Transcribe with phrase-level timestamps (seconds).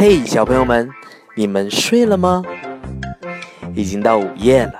[0.00, 0.88] 嘿，小朋友们，
[1.34, 2.42] 你们睡了吗？
[3.74, 4.72] 已经到午夜了，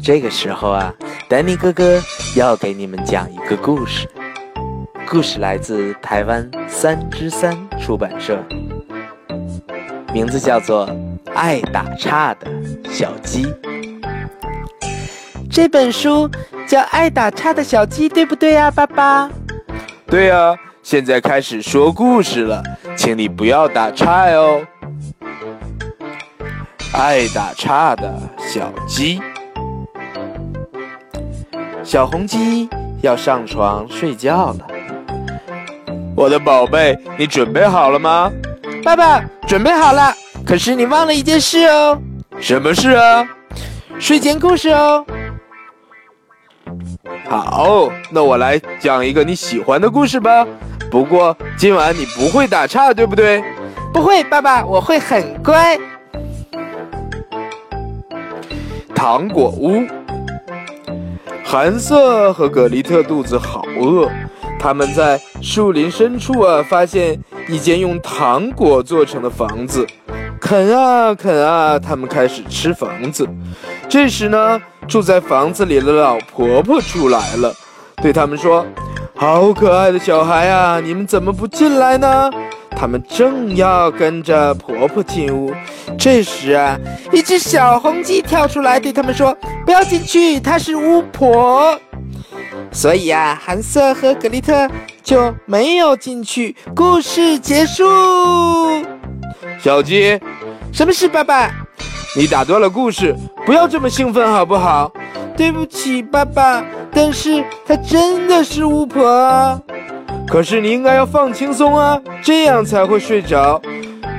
[0.00, 0.94] 这个时候啊，
[1.28, 2.00] 丹尼哥哥
[2.36, 4.08] 要给你们讲一个故事。
[5.08, 8.38] 故事来自台湾三之三出版社，
[10.14, 10.86] 名字叫做
[11.34, 12.46] 《爱打岔的
[12.88, 13.44] 小鸡》。
[15.50, 16.30] 这本书
[16.68, 19.28] 叫《爱打岔的小鸡》，对不对呀，爸爸？
[20.06, 20.54] 对呀，
[20.84, 22.62] 现在开始说故事了。
[22.96, 24.64] 请你不要打岔哟！
[26.94, 29.20] 爱打岔的小鸡，
[31.82, 32.68] 小红鸡
[33.00, 34.66] 要上床睡觉了。
[36.14, 38.30] 我的宝贝，你准备好了吗？
[38.84, 40.14] 爸爸，准备好了。
[40.46, 42.00] 可是你忘了一件事哦。
[42.40, 43.26] 什么事啊？
[43.98, 45.04] 睡前故事哦。
[47.28, 50.46] 好，那我来讲一个你喜欢的故事吧。
[50.92, 53.42] 不过今晚你不会打岔，对不对？
[53.94, 55.78] 不会，爸爸，我会很乖。
[58.94, 59.86] 糖果屋，
[61.42, 64.06] 韩瑟和格丽特肚子好饿，
[64.60, 67.18] 他们在树林深处啊，发现
[67.48, 69.86] 一间用糖果做成的房子，
[70.38, 73.26] 啃啊啃啊，他们开始吃房子。
[73.88, 77.50] 这时呢，住在房子里的老婆婆出来了，
[78.02, 78.66] 对他们说。
[79.22, 80.80] 好可爱的小孩啊！
[80.80, 82.28] 你们怎么不进来呢？
[82.76, 85.54] 他们正要跟着婆婆进屋，
[85.96, 86.76] 这时啊，
[87.12, 89.32] 一只小红鸡跳出来，对他们说
[89.64, 91.78] ：“不要进去，她是巫婆。”
[92.72, 94.68] 所以啊，韩瑟和格丽特
[95.04, 96.56] 就没有进去。
[96.74, 97.84] 故事结束。
[99.60, 100.20] 小鸡，
[100.72, 101.48] 什么事，爸爸？
[102.16, 103.14] 你打断了故事，
[103.46, 104.92] 不要这么兴奋好不好？
[105.36, 106.64] 对不起，爸爸。
[106.92, 109.60] 但是她真的是巫婆啊，
[110.28, 113.60] 可是你应该要放轻松啊，这样才会睡着。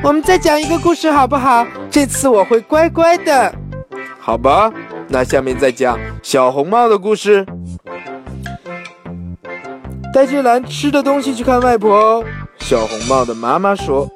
[0.03, 1.65] 我们再讲一个故事好不好？
[1.89, 3.53] 这次我会乖乖的。
[4.19, 4.71] 好吧，
[5.07, 7.45] 那下面再讲小红帽的故事。
[10.13, 12.23] 带着蓝吃的东西去看外婆。
[12.59, 14.07] 小红帽的妈妈说：“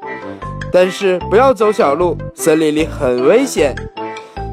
[0.72, 3.76] 但是不要走小路，森林里很危险。”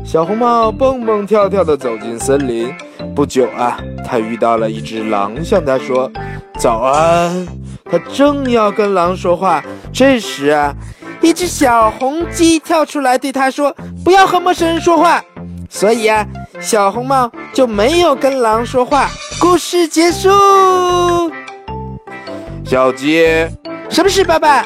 [0.04, 2.72] 小红帽蹦蹦跳跳地走进森林。
[3.16, 6.10] 不久啊，他遇到了一只狼，向他说
[6.60, 7.47] ：“早安。”
[7.91, 10.75] 他正要跟狼说话，这时啊，
[11.20, 15.22] 一只小红鸡跳出来对他说：“不要和陌生人说话。”
[15.70, 16.25] 所以啊，
[16.60, 19.09] 小红帽就没有跟狼说话。
[19.41, 20.28] 故事结束。
[22.65, 23.26] 小鸡，
[23.88, 24.65] 什么事，爸爸？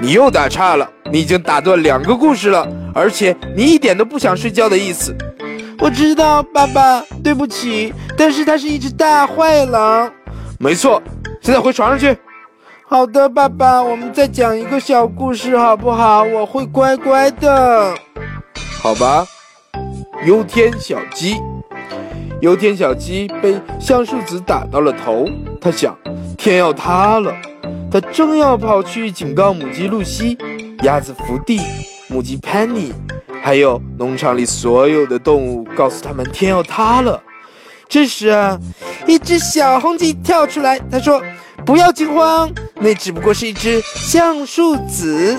[0.00, 5.16] 你又打岔了，你已经打断两个故事了，而且你一点都不想睡觉的意思。
[5.78, 7.92] 我知道，爸爸，对不起。
[8.16, 10.10] 但是它是一只大坏狼。
[10.58, 11.00] 没错，
[11.40, 12.18] 现在回床上去。
[12.86, 16.22] 好的，爸爸，我们再讲一个小故事好不好？
[16.24, 17.94] 我会乖乖的。
[18.80, 19.24] 好吧。
[20.26, 21.36] 忧天小鸡，
[22.40, 25.28] 忧天小鸡被橡树子打到了头，
[25.60, 25.96] 他想
[26.36, 27.32] 天要塌了。
[27.88, 30.36] 他正要跑去警告母鸡露西、
[30.82, 31.60] 鸭子福地、
[32.08, 32.92] 母鸡 Penny。
[33.40, 37.22] 还有农场里所有的动物，告诉他们天要塌了。
[37.88, 38.58] 这时啊，
[39.06, 41.22] 一只小红鸡跳出来，他说
[41.64, 45.38] ：“不要惊慌，那只不过是一只橡树子。”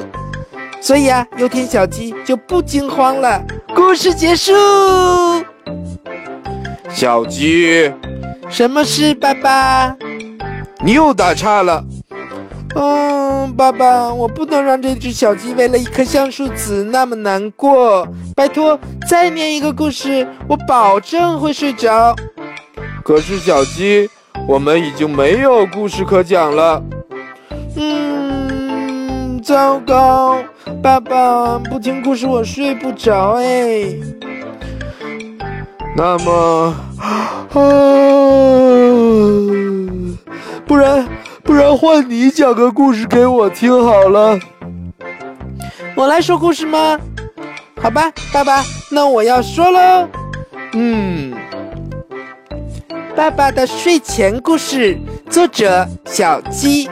[0.81, 3.43] 所以啊，优天小鸡就不惊慌了。
[3.75, 4.53] 故事结束。
[6.89, 7.91] 小鸡，
[8.49, 9.95] 什么事，爸爸？
[10.83, 11.83] 你又打岔了。
[13.39, 18.05] 嗯，爸爸，我不能让这只小鸡为了一棵橡树子那么难过。
[18.35, 18.77] 拜托，
[19.07, 22.13] 再念一个故事，我保证会睡着。
[23.01, 24.09] 可是，小鸡，
[24.45, 26.83] 我们已经没有故事可讲了。
[27.77, 30.37] 嗯，糟糕，
[30.83, 33.95] 爸爸不听故事，我睡不着哎。
[35.95, 37.47] 那么，啊，
[40.67, 41.07] 不然。
[41.49, 44.37] 不然换你讲个故事给我听好了。
[45.95, 46.95] 我来说故事吗？
[47.81, 50.07] 好吧，爸爸，那我要说喽。
[50.73, 51.33] 嗯，
[53.15, 54.95] 爸爸的睡前故事，
[55.27, 56.87] 作者小鸡。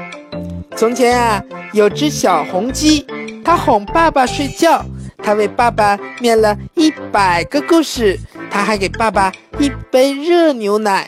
[0.76, 1.40] 从前啊，
[1.72, 3.06] 有只小红鸡，
[3.46, 4.84] 它哄爸爸睡觉，
[5.22, 11.08] 它为爸爸念了一百个故事，它还给爸爸一杯热牛奶，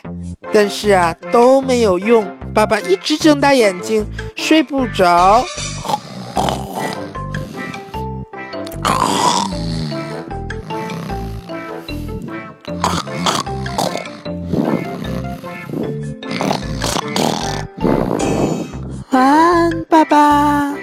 [0.52, 2.26] 但是啊，都没有用。
[2.52, 4.04] 爸爸一直睁大眼睛，
[4.36, 5.44] 睡不着。
[19.10, 20.74] 晚安，爸爸。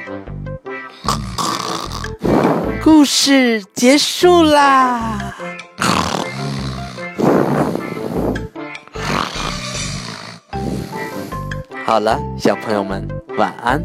[2.84, 5.36] 故事结束啦。
[11.88, 13.08] 好了，小朋友们，
[13.38, 13.82] 晚安。